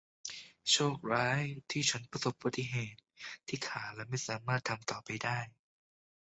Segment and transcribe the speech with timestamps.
[0.71, 1.41] โชคร้าย
[1.71, 2.99] ที่ฉันประสบอุบัติเหตุ
[3.47, 5.39] ที่ขาและไม่สามารถทำต่อไปได้